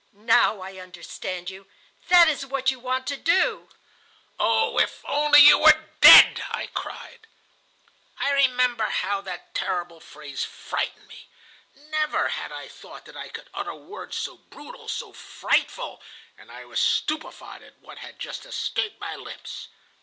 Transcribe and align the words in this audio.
Now 0.17 0.61
I 0.61 0.77
understand 0.77 1.51
you. 1.51 1.67
That 2.07 2.27
is 2.27 2.43
what 2.43 2.71
you 2.71 2.79
want 2.79 3.05
to 3.05 3.17
do.' 3.17 3.69
'Oh, 4.39 4.79
if 4.79 5.03
you 5.07 5.59
were 5.59 5.67
only 5.73 5.89
dead!' 5.99 6.43
I 6.49 6.65
cried. 6.73 7.27
"I 8.17 8.31
remember 8.31 8.85
how 8.85 9.21
that 9.21 9.53
terrible 9.53 9.99
phrase 9.99 10.43
frightened 10.43 11.07
me. 11.07 11.27
Never 11.75 12.29
had 12.29 12.51
I 12.51 12.67
thought 12.67 13.05
that 13.05 13.15
I 13.15 13.29
could 13.29 13.51
utter 13.53 13.75
words 13.75 14.17
so 14.17 14.37
brutal, 14.37 14.87
so 14.87 15.13
frightful, 15.13 16.01
and 16.35 16.51
I 16.51 16.65
was 16.65 16.79
stupefied 16.81 17.61
at 17.61 17.77
what 17.77 17.99
had 17.99 18.17
just 18.17 18.47
escaped 18.47 18.99
my 18.99 19.15
lips. 19.15 19.67